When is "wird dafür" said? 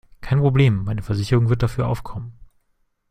1.49-1.87